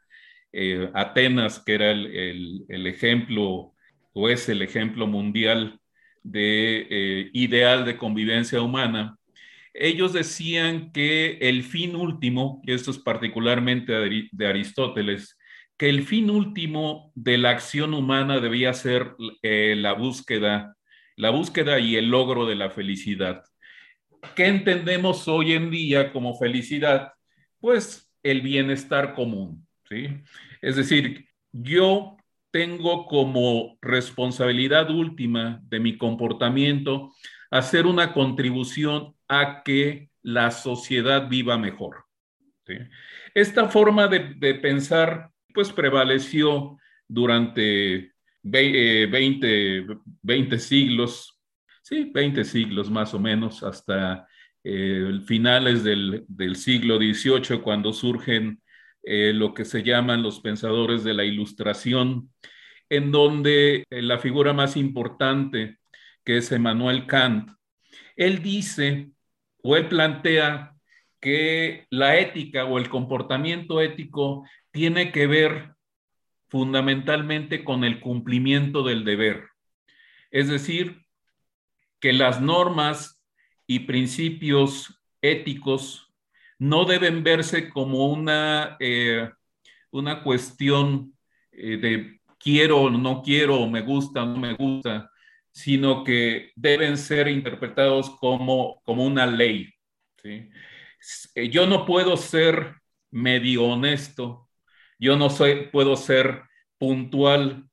Atenas, 0.94 1.62
que 1.62 1.74
era 1.74 1.90
el, 1.90 2.64
el 2.68 2.86
ejemplo 2.86 3.74
o 4.20 4.28
es 4.28 4.48
el 4.48 4.62
ejemplo 4.62 5.06
mundial 5.06 5.78
de 6.24 6.88
eh, 6.90 7.30
ideal 7.34 7.84
de 7.84 7.96
convivencia 7.96 8.60
humana, 8.60 9.16
ellos 9.72 10.12
decían 10.12 10.90
que 10.90 11.38
el 11.40 11.62
fin 11.62 11.94
último, 11.94 12.60
y 12.66 12.72
esto 12.72 12.90
es 12.90 12.98
particularmente 12.98 13.92
de 14.32 14.46
Aristóteles, 14.46 15.38
que 15.76 15.88
el 15.88 16.02
fin 16.02 16.30
último 16.30 17.12
de 17.14 17.38
la 17.38 17.50
acción 17.50 17.94
humana 17.94 18.40
debía 18.40 18.74
ser 18.74 19.14
eh, 19.42 19.76
la 19.78 19.92
búsqueda, 19.92 20.74
la 21.14 21.30
búsqueda 21.30 21.78
y 21.78 21.94
el 21.94 22.08
logro 22.08 22.44
de 22.44 22.56
la 22.56 22.70
felicidad. 22.70 23.44
¿Qué 24.34 24.46
entendemos 24.46 25.28
hoy 25.28 25.52
en 25.52 25.70
día 25.70 26.12
como 26.12 26.36
felicidad? 26.36 27.12
Pues 27.60 28.12
el 28.24 28.40
bienestar 28.40 29.14
común, 29.14 29.64
¿sí? 29.88 30.08
Es 30.60 30.74
decir, 30.74 31.28
yo 31.52 32.17
tengo 32.58 33.06
como 33.06 33.78
responsabilidad 33.80 34.90
última 34.90 35.60
de 35.68 35.78
mi 35.78 35.96
comportamiento 35.96 37.14
hacer 37.52 37.86
una 37.86 38.12
contribución 38.12 39.14
a 39.28 39.62
que 39.62 40.10
la 40.22 40.50
sociedad 40.50 41.28
viva 41.28 41.56
mejor. 41.56 42.06
Esta 43.32 43.68
forma 43.68 44.08
de, 44.08 44.54
pensar 44.56 45.30
pues 45.54 45.70
prevaleció 45.70 46.78
durante 47.06 48.12
20, 48.42 49.86
20 50.22 50.56
eh, 50.56 50.58
siglos, 50.58 51.40
sí, 51.82 52.10
20 52.12 52.42
siglos 52.42 52.90
más 52.90 53.14
o 53.14 53.20
menos, 53.20 53.62
hasta 53.62 54.26
eh, 54.64 55.20
finales 55.24 55.84
del, 55.84 56.24
del 56.26 56.56
siglo 56.56 56.98
XVIII, 56.98 57.60
cuando 57.60 57.92
surgen 57.92 58.60
eh, 59.02 59.32
lo 59.34 59.54
que 59.54 59.64
se 59.64 59.82
llaman 59.82 60.22
los 60.22 60.40
pensadores 60.40 61.04
de 61.04 61.14
la 61.14 61.24
ilustración, 61.24 62.30
en 62.88 63.10
donde 63.10 63.84
eh, 63.90 64.02
la 64.02 64.18
figura 64.18 64.52
más 64.52 64.76
importante, 64.76 65.78
que 66.24 66.38
es 66.38 66.52
Emmanuel 66.52 67.06
Kant, 67.06 67.50
él 68.16 68.42
dice 68.42 69.10
o 69.62 69.76
él 69.76 69.88
plantea 69.88 70.74
que 71.20 71.86
la 71.90 72.18
ética 72.18 72.64
o 72.64 72.78
el 72.78 72.88
comportamiento 72.88 73.80
ético 73.80 74.44
tiene 74.70 75.10
que 75.12 75.26
ver 75.26 75.74
fundamentalmente 76.48 77.64
con 77.64 77.84
el 77.84 78.00
cumplimiento 78.00 78.82
del 78.82 79.04
deber. 79.04 79.48
Es 80.30 80.48
decir, 80.48 81.02
que 82.00 82.12
las 82.12 82.40
normas 82.40 83.22
y 83.66 83.80
principios 83.80 85.00
éticos 85.20 86.07
no 86.58 86.84
deben 86.84 87.22
verse 87.22 87.70
como 87.70 88.06
una, 88.08 88.76
eh, 88.80 89.30
una 89.90 90.22
cuestión 90.22 91.14
eh, 91.52 91.76
de 91.76 92.20
quiero 92.38 92.82
o 92.82 92.90
no 92.90 93.22
quiero, 93.22 93.66
me 93.68 93.82
gusta 93.82 94.22
o 94.24 94.26
no 94.26 94.36
me 94.36 94.54
gusta, 94.54 95.10
sino 95.50 96.04
que 96.04 96.52
deben 96.56 96.96
ser 96.98 97.28
interpretados 97.28 98.10
como, 98.10 98.80
como 98.84 99.04
una 99.04 99.26
ley. 99.26 99.72
¿sí? 100.22 100.50
Eh, 101.34 101.48
yo 101.48 101.66
no 101.66 101.86
puedo 101.86 102.16
ser 102.16 102.74
medio 103.10 103.64
honesto, 103.64 104.48
yo 104.98 105.16
no 105.16 105.30
soy, 105.30 105.68
puedo 105.72 105.96
ser 105.96 106.42
puntual 106.76 107.64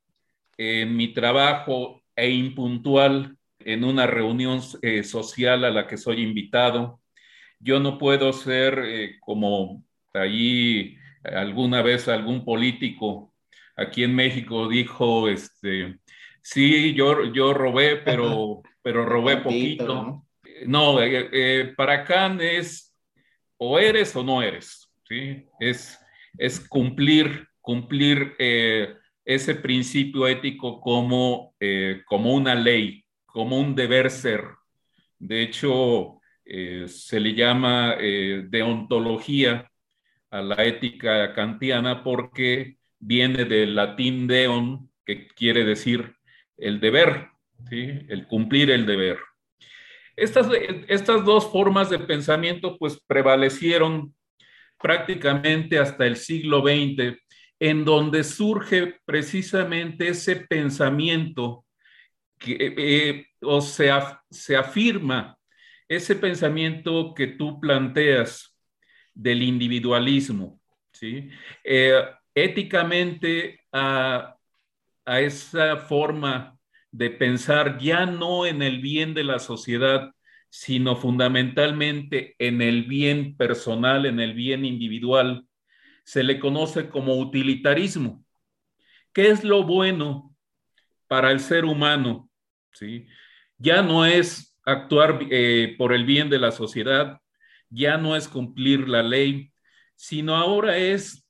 en 0.56 0.96
mi 0.96 1.12
trabajo 1.12 2.02
e 2.14 2.30
impuntual 2.30 3.36
en 3.58 3.84
una 3.84 4.06
reunión 4.06 4.62
social 4.62 5.64
a 5.64 5.70
la 5.70 5.86
que 5.86 5.96
soy 5.96 6.22
invitado 6.22 7.00
yo 7.58 7.80
no 7.80 7.98
puedo 7.98 8.32
ser 8.32 8.78
eh, 8.84 9.16
como 9.20 9.82
allí 10.12 10.96
alguna 11.24 11.82
vez 11.82 12.08
algún 12.08 12.44
político 12.44 13.32
aquí 13.76 14.04
en 14.04 14.14
México 14.14 14.68
dijo, 14.68 15.28
este, 15.28 15.98
sí, 16.40 16.94
yo, 16.94 17.32
yo 17.32 17.52
robé, 17.52 17.96
pero, 17.96 18.62
pero 18.82 19.04
robé 19.04 19.38
poquito. 19.38 20.24
No, 20.66 21.02
eh, 21.02 21.28
eh, 21.32 21.74
para 21.76 22.04
Kant 22.04 22.40
es 22.40 22.96
o 23.58 23.78
eres 23.78 24.14
o 24.16 24.22
no 24.22 24.42
eres, 24.42 24.90
¿sí? 25.06 25.46
Es, 25.60 25.98
es 26.38 26.60
cumplir, 26.60 27.46
cumplir 27.60 28.34
ese 28.38 29.54
principio 29.54 30.26
ético 30.26 30.80
como, 30.80 31.54
como 32.06 32.32
una 32.32 32.54
ley, 32.54 33.04
como 33.26 33.58
un 33.58 33.74
deber 33.74 34.10
ser. 34.10 34.44
De 35.18 35.42
hecho, 35.42 36.15
eh, 36.48 36.86
se 36.86 37.18
le 37.18 37.34
llama 37.34 37.96
eh, 37.98 38.44
deontología 38.48 39.68
a 40.30 40.42
la 40.42 40.64
ética 40.64 41.34
kantiana 41.34 42.04
porque 42.04 42.76
viene 43.00 43.44
del 43.44 43.74
latín 43.74 44.28
deon, 44.28 44.88
que 45.04 45.26
quiere 45.26 45.64
decir 45.64 46.14
el 46.56 46.78
deber, 46.78 47.28
el 47.70 48.26
cumplir 48.28 48.70
el 48.70 48.86
deber. 48.86 49.18
Estas, 50.14 50.48
estas 50.88 51.24
dos 51.24 51.50
formas 51.50 51.90
de 51.90 51.98
pensamiento 51.98 52.78
pues 52.78 53.00
prevalecieron 53.06 54.14
prácticamente 54.80 55.78
hasta 55.78 56.06
el 56.06 56.16
siglo 56.16 56.62
XX, 56.62 57.18
en 57.58 57.84
donde 57.84 58.22
surge 58.22 59.00
precisamente 59.04 60.08
ese 60.08 60.36
pensamiento 60.36 61.64
que, 62.38 62.56
eh, 62.76 63.26
o 63.40 63.60
sea, 63.60 64.22
se 64.30 64.56
afirma 64.56 65.36
ese 65.88 66.16
pensamiento 66.16 67.14
que 67.14 67.26
tú 67.26 67.60
planteas 67.60 68.56
del 69.14 69.42
individualismo, 69.42 70.60
¿sí? 70.92 71.30
Eh, 71.64 72.02
éticamente 72.34 73.60
a, 73.72 74.36
a 75.04 75.20
esa 75.20 75.76
forma 75.76 76.58
de 76.90 77.10
pensar 77.10 77.78
ya 77.78 78.06
no 78.06 78.46
en 78.46 78.62
el 78.62 78.80
bien 78.80 79.14
de 79.14 79.24
la 79.24 79.38
sociedad, 79.38 80.12
sino 80.50 80.96
fundamentalmente 80.96 82.34
en 82.38 82.62
el 82.62 82.84
bien 82.84 83.36
personal, 83.36 84.06
en 84.06 84.20
el 84.20 84.34
bien 84.34 84.64
individual, 84.64 85.46
se 86.04 86.22
le 86.22 86.38
conoce 86.38 86.88
como 86.88 87.16
utilitarismo. 87.16 88.24
¿Qué 89.12 89.28
es 89.28 89.44
lo 89.44 89.64
bueno 89.64 90.34
para 91.08 91.30
el 91.30 91.40
ser 91.40 91.64
humano? 91.64 92.30
¿Sí? 92.72 93.06
Ya 93.58 93.82
no 93.82 94.06
es 94.06 94.55
actuar 94.66 95.20
eh, 95.30 95.74
por 95.78 95.94
el 95.94 96.04
bien 96.04 96.28
de 96.28 96.38
la 96.38 96.52
sociedad 96.52 97.20
ya 97.70 97.96
no 97.96 98.16
es 98.16 98.28
cumplir 98.28 98.88
la 98.88 99.02
ley, 99.02 99.52
sino 99.94 100.36
ahora 100.36 100.76
es 100.76 101.26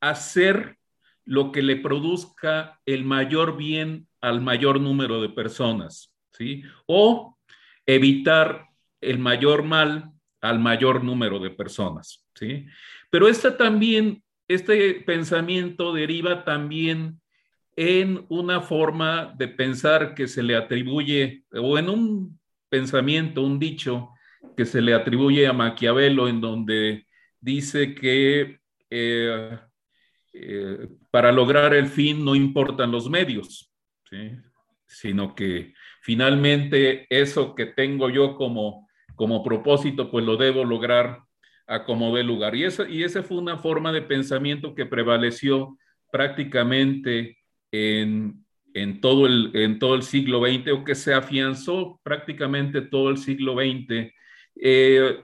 hacer 0.00 0.76
lo 1.24 1.52
que 1.52 1.62
le 1.62 1.76
produzca 1.76 2.80
el 2.84 3.04
mayor 3.04 3.56
bien 3.56 4.08
al 4.20 4.40
mayor 4.40 4.80
número 4.80 5.22
de 5.22 5.30
personas, 5.30 6.14
¿sí? 6.32 6.62
O 6.86 7.38
evitar 7.86 8.66
el 9.00 9.18
mayor 9.18 9.62
mal 9.62 10.10
al 10.40 10.58
mayor 10.58 11.02
número 11.02 11.38
de 11.38 11.50
personas, 11.50 12.24
¿sí? 12.34 12.66
Pero 13.10 13.28
esta 13.28 13.56
también, 13.56 14.22
este 14.48 14.94
pensamiento 15.00 15.92
deriva 15.92 16.44
también 16.44 17.20
en 17.76 18.26
una 18.28 18.60
forma 18.60 19.34
de 19.36 19.48
pensar 19.48 20.14
que 20.14 20.28
se 20.28 20.42
le 20.42 20.56
atribuye, 20.56 21.44
o 21.52 21.78
en 21.78 21.88
un 21.88 22.38
pensamiento, 22.74 23.40
un 23.40 23.60
dicho 23.60 24.10
que 24.56 24.64
se 24.64 24.80
le 24.80 24.94
atribuye 24.94 25.46
a 25.46 25.52
Maquiavelo, 25.52 26.26
en 26.26 26.40
donde 26.40 27.06
dice 27.40 27.94
que 27.94 28.58
eh, 28.90 29.58
eh, 30.32 30.88
para 31.12 31.30
lograr 31.30 31.72
el 31.72 31.86
fin 31.86 32.24
no 32.24 32.34
importan 32.34 32.90
los 32.90 33.08
medios, 33.08 33.72
sino 34.88 35.36
que 35.36 35.72
finalmente 36.02 37.06
eso 37.08 37.54
que 37.54 37.66
tengo 37.66 38.10
yo 38.10 38.34
como, 38.34 38.88
como 39.14 39.44
propósito, 39.44 40.10
pues 40.10 40.24
lo 40.24 40.36
debo 40.36 40.64
lograr 40.64 41.20
a 41.68 41.84
como 41.84 42.12
dé 42.16 42.24
lugar. 42.24 42.56
Y 42.56 42.64
esa, 42.64 42.88
y 42.88 43.04
esa 43.04 43.22
fue 43.22 43.38
una 43.38 43.56
forma 43.56 43.92
de 43.92 44.02
pensamiento 44.02 44.74
que 44.74 44.84
prevaleció 44.84 45.78
prácticamente 46.10 47.38
en, 47.70 48.43
en 48.74 49.00
todo 49.00 49.26
el, 49.26 49.52
en 49.54 49.78
todo 49.78 49.94
el 49.94 50.02
siglo 50.02 50.40
XX 50.40 50.72
o 50.72 50.84
que 50.84 50.96
se 50.96 51.14
afianzó 51.14 52.00
prácticamente 52.02 52.82
todo 52.82 53.08
el 53.08 53.18
siglo 53.18 53.54
XX, 53.54 54.12
eh, 54.56 55.22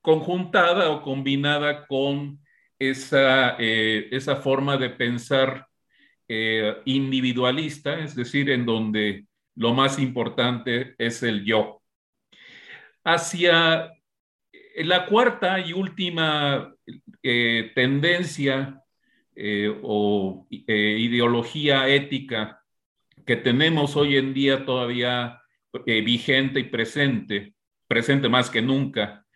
conjuntada 0.00 0.90
o 0.90 1.02
combinada 1.02 1.86
con 1.86 2.40
esa, 2.78 3.56
esa 3.58 4.36
forma 4.36 4.76
de 4.76 4.90
pensar 4.90 5.66
individualista, 6.84 7.98
es 7.98 8.14
decir, 8.14 8.50
en 8.50 8.66
donde 8.66 9.26
lo 9.56 9.72
más 9.72 9.98
importante 9.98 10.94
es 10.98 11.22
el 11.22 11.44
yo. 11.44 11.82
Hacia 13.02 13.92
la 14.76 15.06
cuarta 15.06 15.58
y 15.60 15.72
última 15.72 16.74
tendencia 17.74 18.82
o 19.82 20.46
ideología 20.50 21.88
ética 21.88 22.57
que 23.28 23.36
tenemos 23.36 23.94
hoy 23.94 24.16
en 24.16 24.32
día 24.32 24.64
todavía 24.64 25.42
eh, 25.84 26.00
vigente 26.00 26.60
y 26.60 26.64
presente, 26.64 27.52
presente 27.86 28.26
más 28.30 28.48
que 28.48 28.62
nunca, 28.62 29.26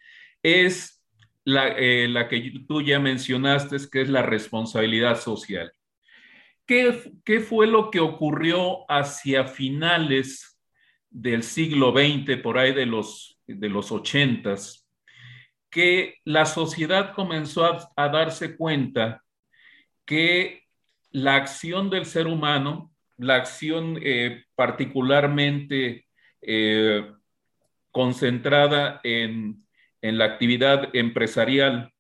es 0.43 1.05
la, 1.45 1.69
eh, 1.69 2.09
la, 2.09 2.27
que 2.27 2.55
tú 2.67 2.81
ya 2.81 2.99
mencionaste, 2.99 3.77
que 3.93 4.01
es 4.01 4.09
la 4.09 4.23
responsabilidad 4.23 5.21
social. 5.21 5.71
¿Qué, 6.65 7.13
¿Qué 7.23 7.41
fue 7.41 7.67
lo 7.67 7.91
que 7.91 8.01
ocurrió 8.01 8.91
hacia 8.91 9.45
finales 9.45 10.59
del 11.11 11.43
siglo 11.43 11.93
XX, 11.93 12.39
por 12.39 12.57
ahí 12.57 12.73
de 12.73 12.87
los, 12.87 13.39
de 13.47 13.69
los 13.69 13.93
80 13.93 14.55
que 15.69 16.15
la 16.25 16.47
sociedad 16.47 17.13
comenzó 17.13 17.67
a, 17.67 17.93
a 17.95 18.09
darse 18.09 18.57
cuenta 18.57 19.23
que 20.07 20.63
la 21.11 21.37
acción 21.37 21.91
del 21.91 22.07
ser 22.07 22.27
humano 22.27 22.92
la 23.23 23.37
acción 23.37 23.99
eh, 24.03 24.45
particularmente 24.55 26.07
eh, 26.43 27.11
concentrada 27.91 29.01
en, 29.05 29.61
la 30.01 30.25
actividad 30.25 30.89
empresarial, 30.97 31.93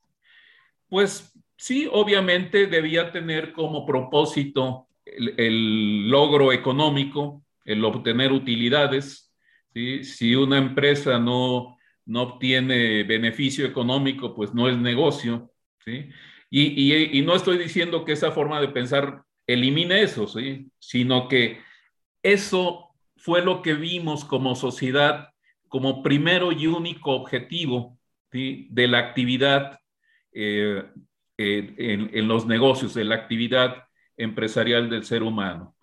pues 0.88 1.32
sí, 1.56 1.88
obviamente 1.88 2.66
debía 2.66 3.12
tener 3.12 3.52
como 3.52 3.86
propósito 3.86 4.88
el, 5.04 6.10
logro 6.10 6.52
económico, 6.52 7.44
el 7.64 7.84
obtener 7.84 8.32
utilidades. 8.32 9.32
Si 9.72 10.34
una 10.34 10.58
empresa 10.58 11.20
no, 11.20 11.78
no 12.04 12.22
obtiene 12.22 13.04
beneficio 13.04 13.64
económico, 13.64 14.34
pues 14.34 14.52
no 14.52 14.68
es 14.68 14.76
negocio. 14.76 15.52
y, 16.50 17.22
no 17.24 17.36
estoy 17.36 17.56
diciendo 17.58 18.04
que 18.04 18.14
esa 18.14 18.32
forma 18.32 18.60
de 18.60 18.68
pensar 18.68 19.22
elimine 19.46 20.02
eso, 20.02 20.26
¿sí? 20.26 20.70
sino 20.78 21.28
que 21.28 21.60
eso 22.22 22.94
fue 23.16 23.42
lo 23.42 23.62
que 23.62 23.74
vimos 23.74 24.24
como 24.24 24.54
sociedad 24.54 25.28
como 25.68 26.02
primero 26.02 26.52
y 26.52 26.66
único 26.66 27.12
objetivo 27.12 27.98
de 28.30 28.88
la 28.88 28.98
actividad 28.98 29.78
eh, 30.32 30.84
en, 31.38 32.28
los 32.28 32.46
negocios, 32.46 32.94
de 32.94 33.04
la 33.04 33.14
actividad 33.14 33.84
empresarial 34.16 34.90
del 34.90 35.04
ser 35.04 35.22
humano. 35.22 35.74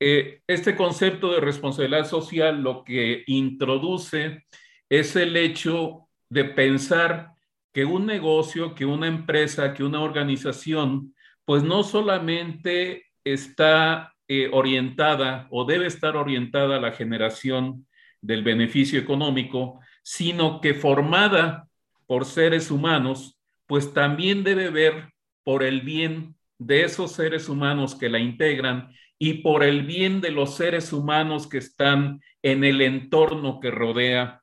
Eh, 0.00 0.40
este 0.46 0.74
concepto 0.74 1.32
de 1.32 1.40
responsabilidad 1.40 2.06
social 2.06 2.62
lo 2.62 2.82
que 2.82 3.24
introduce 3.26 4.44
es 4.88 5.16
el 5.16 5.36
hecho 5.36 6.08
de 6.28 6.44
pensar 6.44 7.32
que 7.72 7.84
un 7.84 8.06
negocio, 8.06 8.74
que 8.74 8.86
una 8.86 9.06
empresa, 9.06 9.74
que 9.74 9.84
una 9.84 10.00
organización 10.00 11.14
pues 11.46 11.62
no 11.62 11.82
solamente 11.82 13.06
está 13.24 14.12
eh, 14.28 14.50
orientada 14.52 15.46
o 15.50 15.64
debe 15.64 15.86
estar 15.86 16.16
orientada 16.16 16.76
a 16.76 16.80
la 16.80 16.92
generación 16.92 17.86
del 18.20 18.42
beneficio 18.42 18.98
económico, 18.98 19.80
sino 20.02 20.60
que 20.60 20.74
formada 20.74 21.68
por 22.06 22.24
seres 22.24 22.70
humanos, 22.70 23.38
pues 23.66 23.94
también 23.94 24.42
debe 24.42 24.70
ver 24.70 25.12
por 25.44 25.62
el 25.62 25.80
bien 25.82 26.34
de 26.58 26.82
esos 26.82 27.12
seres 27.12 27.48
humanos 27.48 27.94
que 27.94 28.08
la 28.08 28.18
integran 28.18 28.92
y 29.18 29.34
por 29.34 29.62
el 29.62 29.82
bien 29.82 30.20
de 30.20 30.32
los 30.32 30.56
seres 30.56 30.92
humanos 30.92 31.48
que 31.48 31.58
están 31.58 32.20
en 32.42 32.64
el 32.64 32.80
entorno 32.80 33.60
que 33.60 33.70
rodea 33.70 34.42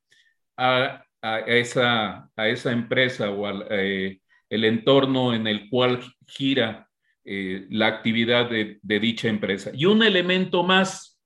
a, 0.56 1.04
esa, 1.48 2.30
empresa 2.38 3.30
o 3.30 3.64
eh, 3.70 4.20
el 4.50 4.66
entorno 4.66 5.34
en 5.34 5.48
el 5.48 5.70
cual 5.70 6.02
gira 6.28 6.90
eh, 7.26 7.68
la 7.70 7.88
actividad 7.88 8.50
de, 8.50 8.80
dicha 8.82 9.30
empresa. 9.30 9.72
Y 9.74 9.86
un 9.86 10.04
elemento 10.04 10.64
más 10.64 11.22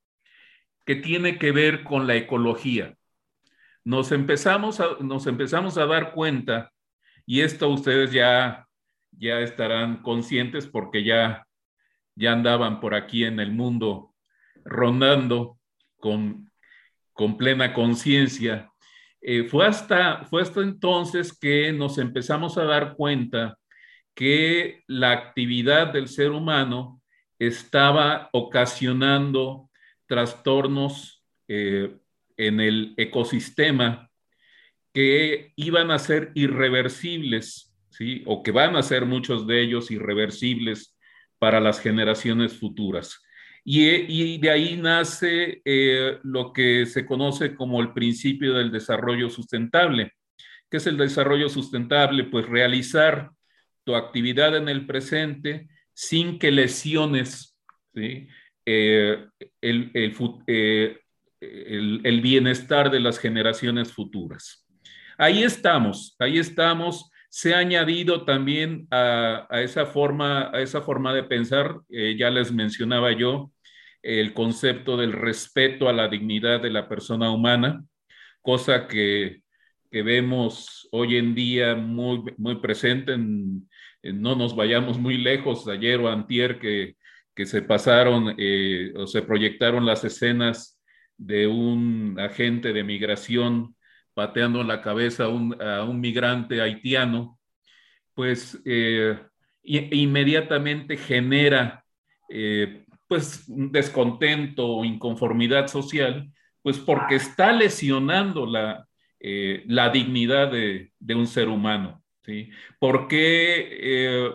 que 0.86 0.96
tiene 0.96 1.38
que 1.40 1.52
ver 1.52 1.84
con 1.84 2.06
la 2.06 2.16
ecología. 2.16 2.96
Nos 3.84 4.12
empezamos 4.12 4.80
a, 4.80 4.98
nos 5.02 5.26
empezamos 5.26 5.78
a 5.78 5.86
dar 5.86 6.14
cuenta, 6.14 6.72
y 7.26 7.42
esto 7.42 7.70
ustedes 7.70 8.12
ya, 8.12 8.68
ya 9.12 9.40
estarán 9.40 10.02
conscientes 10.04 10.68
porque 10.68 11.04
ya, 11.04 11.48
ya 12.16 12.32
andaban 12.32 12.80
por 12.80 12.94
aquí 12.94 13.24
en 13.24 13.40
el 13.40 13.52
mundo 13.52 14.14
rondando 14.64 15.58
con, 16.00 16.52
con 17.14 17.38
plena 17.38 17.74
conciencia. 17.74 18.72
Eh, 19.22 19.46
fue, 19.46 19.66
hasta, 19.66 20.26
fue 20.26 20.44
hasta 20.44 20.62
entonces 20.62 21.38
que 21.38 21.74
nos 21.74 21.98
empezamos 21.98 22.58
a 22.58 22.66
dar 22.66 22.96
cuenta 22.96 23.58
que 24.18 24.84
la 24.88 25.12
actividad 25.12 25.94
del 25.94 26.08
ser 26.08 26.32
humano 26.32 27.04
estaba 27.38 28.32
ocasionando 28.34 29.70
trastornos 30.08 31.24
eh, 31.48 31.96
en 32.36 32.60
el 32.60 32.96
ecosistema 32.98 34.10
que 34.92 35.54
iban 35.56 35.92
a 35.92 36.00
ser 36.00 36.32
irreversibles, 36.34 37.78
¿sí? 37.92 38.24
o 38.26 38.42
que 38.42 38.50
van 38.50 38.76
a 38.76 38.82
ser 38.82 39.06
muchos 39.06 39.46
de 39.46 39.62
ellos 39.62 39.92
irreversibles 39.92 40.98
para 41.38 41.60
las 41.60 41.80
generaciones 41.80 42.58
futuras. 42.58 43.24
Y, 43.64 44.40
de 44.40 44.50
ahí 44.50 44.78
nace 44.78 45.62
eh, 45.64 46.18
lo 46.24 46.54
que 46.54 46.88
se 46.88 47.06
conoce 47.06 47.54
como 47.54 47.82
el 47.82 47.94
principio 47.94 48.56
del 48.56 48.72
desarrollo 48.72 49.30
sustentable. 49.30 50.14
¿Qué 50.72 50.78
es 50.78 50.88
el 50.88 50.98
desarrollo 50.98 51.50
sustentable? 51.50 52.24
Pues 52.24 52.48
realizar 52.48 53.30
tu 53.88 53.96
actividad 53.96 54.54
en 54.58 54.68
el 54.68 54.86
presente 54.86 55.70
sin 55.94 56.40
que 56.40 56.52
lesiones 56.52 57.58
eh, 57.96 58.28
eh, 58.66 59.28
el, 59.62 59.92
el, 62.04 62.22
bienestar 62.22 62.92
de 62.92 63.00
las 63.00 63.18
generaciones 63.18 63.94
futuras. 63.94 64.68
Ahí 65.18 65.42
estamos, 65.42 66.18
ahí 66.20 66.38
estamos. 66.38 67.10
Se 67.30 67.56
ha 67.56 67.60
añadido 67.60 68.26
también 68.26 68.88
a, 68.92 69.48
esa, 69.52 69.86
forma, 69.86 70.52
a 70.54 70.60
esa 70.60 70.82
forma 70.82 71.14
de 71.14 71.24
pensar, 71.24 71.80
eh, 71.90 72.18
ya 72.20 72.30
les 72.30 72.52
mencionaba 72.52 73.14
yo, 73.14 73.54
el 74.04 74.34
concepto 74.34 74.98
del 74.98 75.14
respeto 75.14 75.88
a 75.88 75.94
la 75.94 76.10
dignidad 76.10 76.62
de 76.62 76.72
la 76.72 76.90
persona 76.90 77.32
humana, 77.32 77.86
cosa 78.42 78.86
que, 78.86 79.44
que 79.90 80.02
vemos 80.02 80.90
hoy 80.92 81.16
en 81.16 81.34
día 81.34 81.76
muy, 81.76 82.22
muy 82.38 82.56
presente 82.56 83.14
en, 83.14 83.66
no 84.14 84.36
nos 84.36 84.56
vayamos 84.56 84.98
muy 85.00 85.18
lejos, 85.18 85.68
ayer 85.68 86.00
o 86.00 86.10
antier 86.10 86.60
que, 86.60 86.96
que 87.36 87.46
se 87.46 87.62
pasaron 87.62 88.36
eh, 88.38 88.94
o 88.96 89.08
se 89.08 89.22
proyectaron 89.22 89.86
las 89.86 90.04
escenas 90.04 90.80
de 91.18 91.48
un 91.48 92.18
agente 92.20 92.74
de 92.74 92.84
migración 92.84 93.76
pateando 94.14 94.64
la 94.64 94.82
cabeza 94.82 95.26
a 95.26 95.30
un, 95.30 95.62
a 95.62 95.84
un 95.84 96.00
migrante 96.00 96.62
haitiano, 96.62 97.40
pues 98.14 98.60
eh, 98.66 99.18
inmediatamente 99.64 100.98
genera 100.98 101.84
pues 103.08 103.46
descontento 103.48 104.68
o 104.68 104.86
inconformidad 104.86 105.68
social, 105.68 106.30
pues 106.62 106.78
porque 106.80 107.16
está 107.16 107.54
lesionando 107.54 108.46
la, 108.46 108.88
la 109.20 109.90
dignidad 109.90 110.52
de, 110.52 110.92
de 111.00 111.16
un 111.16 111.28
ser 111.28 111.48
humano. 111.48 112.04
¿Sí? 112.28 112.52
¿Por 112.78 113.08
qué, 113.08 114.30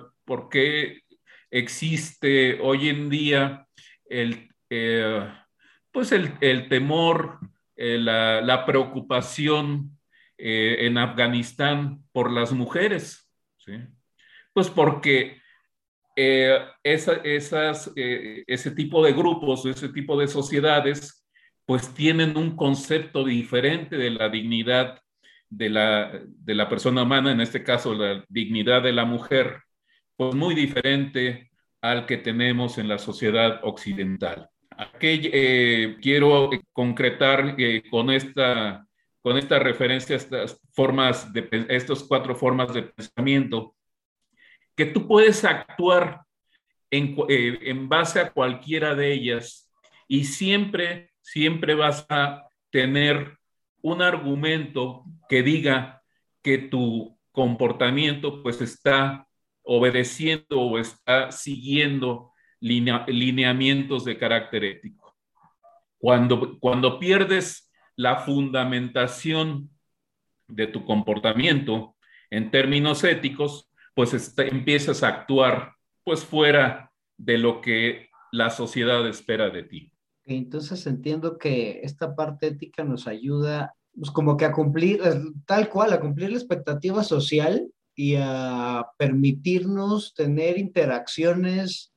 eh, 0.54 1.02
existe 1.50 2.58
hoy 2.60 2.88
en 2.88 3.10
día 3.10 3.66
el, 4.08 4.48
eh, 4.70 5.28
pues 5.90 6.12
el, 6.12 6.68
temor, 6.68 7.38
eh, 7.76 7.98
la, 7.98 8.64
preocupación 8.66 9.98
en 10.38 10.98
Afganistán 10.98 12.02
por 12.12 12.32
las 12.32 12.52
mujeres? 12.52 13.30
Pues 14.54 14.70
porque 14.70 15.40
esas, 16.16 17.92
ese 17.94 18.70
tipo 18.72 19.04
de 19.04 19.12
grupos, 19.12 19.66
ese 19.66 19.90
tipo 19.90 20.18
de 20.18 20.26
sociedades, 20.26 21.24
pues 21.66 21.94
tienen 21.94 22.36
un 22.36 22.56
concepto 22.56 23.24
diferente 23.24 23.96
de 23.96 24.10
la 24.10 24.28
dignidad 24.28 25.00
de 25.52 25.68
la, 26.54 26.68
persona 26.68 27.02
humana, 27.02 27.30
en 27.30 27.40
este 27.40 27.62
caso 27.62 27.94
la 27.94 28.24
dignidad 28.28 28.82
de 28.82 28.92
la 28.92 29.04
mujer, 29.04 29.62
pues 30.16 30.34
muy 30.34 30.54
diferente 30.54 31.50
al 31.82 32.06
que 32.06 32.16
tenemos 32.16 32.78
en 32.78 32.88
la 32.88 32.98
sociedad 32.98 33.60
occidental. 33.62 34.48
Aquí 34.70 35.30
eh, 35.32 35.98
quiero 36.00 36.48
concretar 36.72 37.54
eh, 37.58 37.82
con, 37.90 38.10
esta, 38.10 38.86
con 39.20 39.38
referencia 39.40 40.16
a 40.16 40.18
estas 40.18 40.58
formas 40.72 41.30
de, 41.32 41.66
estas 41.68 42.02
cuatro 42.04 42.34
formas 42.34 42.72
de 42.72 42.84
pensamiento, 42.84 43.74
que 44.74 44.86
tú 44.86 45.06
puedes 45.06 45.44
actuar 45.44 46.22
en, 46.90 47.14
eh, 47.28 47.58
en 47.62 47.88
base 47.90 48.20
a 48.20 48.30
cualquiera 48.30 48.94
de 48.94 49.12
ellas 49.12 49.70
y 50.08 50.24
siempre, 50.24 51.10
siempre 51.20 51.74
vas 51.74 52.06
a 52.08 52.48
tener 52.70 53.36
un 53.82 54.02
argumento 54.02 55.04
que 55.28 55.42
diga 55.42 56.02
que 56.42 56.58
tu 56.58 57.18
comportamiento 57.32 58.42
pues 58.42 58.60
está 58.60 59.26
obedeciendo 59.62 60.60
o 60.60 60.78
está 60.78 61.30
siguiendo 61.30 62.32
lineamientos 62.60 64.04
de 64.04 64.16
carácter 64.18 64.64
ético. 64.64 65.16
Cuando, 65.98 66.58
cuando 66.58 66.98
pierdes 66.98 67.70
la 67.96 68.16
fundamentación 68.16 69.70
de 70.48 70.66
tu 70.66 70.84
comportamiento 70.84 71.96
en 72.30 72.50
términos 72.50 73.04
éticos, 73.04 73.70
pues 73.94 74.34
empiezas 74.38 75.02
a 75.02 75.08
actuar 75.08 75.74
pues 76.04 76.24
fuera 76.24 76.92
de 77.16 77.38
lo 77.38 77.60
que 77.60 78.10
la 78.32 78.50
sociedad 78.50 79.06
espera 79.06 79.50
de 79.50 79.62
ti. 79.62 79.91
Entonces 80.24 80.86
entiendo 80.86 81.38
que 81.38 81.80
esta 81.82 82.14
parte 82.14 82.48
ética 82.48 82.84
nos 82.84 83.06
ayuda 83.06 83.74
pues 83.94 84.10
como 84.10 84.36
que 84.36 84.44
a 84.44 84.52
cumplir, 84.52 85.02
tal 85.46 85.68
cual, 85.68 85.92
a 85.92 86.00
cumplir 86.00 86.30
la 86.30 86.38
expectativa 86.38 87.04
social 87.04 87.70
y 87.94 88.14
a 88.18 88.86
permitirnos 88.96 90.14
tener 90.14 90.58
interacciones 90.58 91.92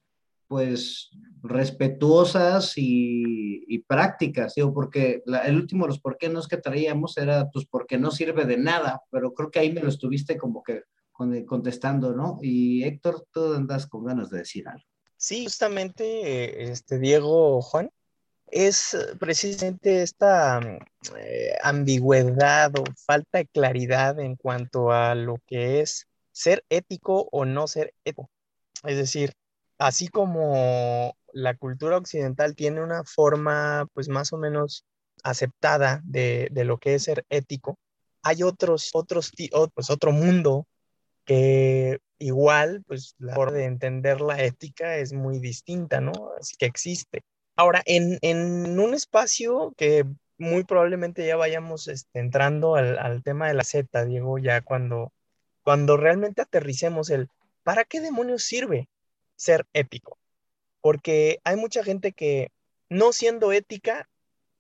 pues 0.48 1.10
respetuosas 1.42 2.74
y, 2.76 3.84
prácticas, 3.88 4.56
digo, 4.56 4.74
porque 4.74 5.22
el 5.46 5.56
último 5.56 5.86
los 5.88 6.00
por 6.00 6.18
qué 6.18 6.28
no 6.28 6.42
que 6.44 6.58
traíamos 6.58 7.18
era 7.18 7.50
pues 7.52 7.66
porque 7.66 7.98
no 7.98 8.12
sirve 8.12 8.46
de 8.46 8.58
nada, 8.58 9.02
pero 9.12 9.34
creo 9.34 9.52
que 9.52 9.60
ahí 9.60 9.72
me 9.72 9.82
lo 9.82 9.90
estuviste 9.90 10.38
como 10.38 10.64
que 10.64 10.84
contestando, 11.12 12.14
¿no? 12.14 12.40
Y 12.42 12.84
Héctor, 12.84 13.26
tú 13.32 13.54
andas 13.54 13.88
con 13.88 14.06
ganas 14.06 14.30
de 14.30 14.40
decir 14.40 14.68
algo. 14.68 14.84
Sí, 15.18 15.46
justamente, 15.46 16.72
este 16.72 17.00
Diego 17.00 17.62
Juan, 17.62 17.90
es 18.48 18.98
precisamente 19.20 20.02
esta 20.04 20.60
eh, 21.18 21.56
ambigüedad 21.64 22.72
o 22.78 22.84
falta 23.06 23.40
de 23.40 23.48
claridad 23.48 24.20
en 24.20 24.36
cuanto 24.36 24.92
a 24.92 25.16
lo 25.16 25.38
que 25.46 25.82
es 25.82 26.08
ser 26.32 26.64
ético 26.70 27.28
o 27.32 27.46
no 27.46 27.68
ser 27.68 27.94
ético. 28.04 28.30
Es 28.84 28.98
decir, 28.98 29.34
así 29.78 30.08
como 30.08 31.16
la 31.34 31.56
cultura 31.56 31.98
occidental 31.98 32.56
tiene 32.56 32.82
una 32.82 33.04
forma 33.04 33.88
pues 33.94 34.10
más 34.10 34.32
o 34.34 34.38
menos 34.38 34.86
aceptada 35.24 36.02
de, 36.06 36.50
lo 36.54 36.78
que 36.78 36.96
es 36.96 37.04
ser 37.04 37.26
ético, 37.30 37.78
hay 38.22 38.44
otros, 38.44 38.92
otros, 38.94 39.32
pues 39.74 39.90
otro 39.90 40.12
mundo 40.12 40.68
que 41.26 42.00
igual, 42.20 42.84
pues 42.88 43.16
la 43.18 43.34
forma 43.36 43.58
de 43.58 43.66
entender 43.66 44.22
la 44.22 44.42
ética 44.42 44.98
es 44.98 45.14
muy 45.14 45.40
distinta, 45.40 46.00
¿no? 46.00 46.14
Así 46.40 46.56
que 46.58 46.66
existe. 46.66 47.24
Ahora, 47.56 47.82
en, 47.86 48.80
un 48.80 48.94
espacio 48.94 49.74
que 49.78 50.06
muy 50.38 50.66
probablemente 50.66 51.26
ya 51.26 51.38
vayamos 51.38 51.88
este, 51.88 52.20
entrando 52.20 52.76
al, 52.76 53.24
tema 53.24 53.48
de 53.48 53.54
la 53.54 53.64
Z, 53.64 54.06
Diego, 54.06 54.38
ya 54.38 54.62
cuando, 54.62 55.14
cuando 55.64 55.96
realmente 55.96 56.42
aterricemos 56.42 57.10
el, 57.10 57.30
¿para 57.64 57.86
qué 57.86 58.02
demonios 58.02 58.44
sirve 58.44 58.90
ser 59.36 59.66
ético? 59.74 60.18
Porque 60.82 61.40
hay 61.46 61.56
mucha 61.56 61.84
gente 61.84 62.12
que 62.12 62.52
no 62.90 63.14
siendo 63.14 63.54
ética, 63.54 64.10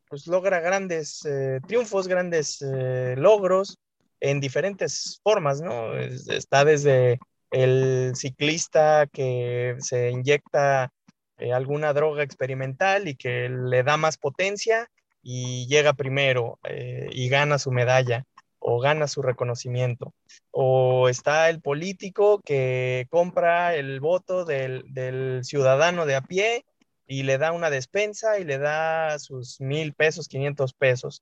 pues 0.09 0.27
logra 0.27 0.61
grandes 0.61 1.25
eh, 1.25 1.59
triunfos, 1.67 2.07
grandes 2.07 2.61
eh, 2.61 3.15
logros 3.17 3.77
en 4.21 4.39
diferentes 4.39 5.19
formas, 5.21 5.61
¿no? 5.61 5.93
está 5.97 6.63
desde 6.63 7.19
el 7.51 8.13
ciclista 8.15 9.07
que 9.11 9.75
se 9.79 10.09
inyecta 10.09 10.91
eh, 11.37 11.53
alguna 11.53 11.93
droga 11.93 12.23
experimental 12.23 13.07
y 13.07 13.15
que 13.15 13.49
le 13.49 13.83
da 13.83 13.97
más 13.97 14.17
potencia 14.17 14.89
y 15.21 15.67
llega 15.67 15.93
primero 15.93 16.59
y 17.09 17.29
gana 17.29 17.57
su 17.57 17.71
medalla 17.71 18.25
o 18.67 18.79
gana 18.79 19.07
su 19.07 19.21
reconocimiento. 19.21 20.15
O 20.49 21.07
está 21.07 21.49
el 21.49 21.61
político 21.61 22.41
que 22.43 23.05
compra 23.11 23.75
el 23.75 23.99
voto 23.99 24.43
del, 24.43 25.41
ciudadano 25.43 26.07
de 26.07 26.15
a 26.15 26.21
pie 26.21 26.65
y 27.05 27.23
le 27.23 27.37
da 27.37 27.51
una 27.51 27.69
despensa 27.69 28.39
y 28.39 28.43
le 28.43 28.57
da 28.57 29.19
sus 29.19 29.61
mil 29.61 29.93
pesos, 29.93 30.27
quinientos 30.27 30.73
pesos. 30.73 31.21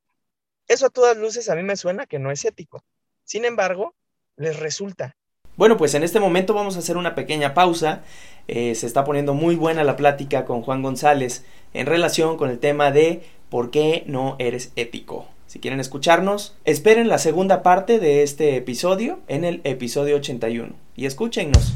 Eso 0.69 0.86
a 0.86 0.89
todas 0.89 1.17
luces 1.17 1.49
a 1.49 1.56
mí 1.56 1.63
me 1.63 1.76
suena 1.76 2.06
que 2.06 2.17
no 2.17 2.32
es 2.32 2.45
ético. 2.45 2.82
Sin 3.26 3.43
embargo, 3.43 3.93
les 4.38 4.58
resulta. 4.58 5.17
Bueno, 5.56 5.78
pues 5.78 5.94
en 5.94 6.04
este 6.04 6.20
momento 6.20 6.54
vamos 6.54 6.76
a 6.76 6.80
hacer 6.80 6.98
una 6.98 7.13
pequeña 7.13 7.54
pausa. 7.54 8.02
Eh, 8.48 8.74
se 8.76 8.88
está 8.88 9.04
poniendo 9.04 9.34
muy 9.34 9.56
buena 9.56 9.84
la 9.84 9.96
plática 9.96 10.46
con 10.46 10.62
Juan 10.63 10.82
González 10.82 11.46
en 11.74 11.86
relación 11.86 12.38
con 12.38 12.50
el 12.50 12.60
tema 12.60 12.92
de 12.92 13.24
por 13.50 13.70
qué 13.70 14.04
no 14.08 14.36
eres 14.39 14.72
ético. 14.76 15.28
Si 15.46 15.60
quieren 15.60 15.80
escucharnos, 15.80 16.56
esperen 16.66 17.08
la 17.08 17.20
segunda 17.20 17.62
parte 17.62 18.00
de 18.00 18.24
este 18.24 18.56
episodio 18.56 19.20
en 19.28 19.44
el 19.44 19.62
episodio 19.63 20.16
81 20.16 20.74
y 20.96 21.06
escúchennos. 21.06 21.74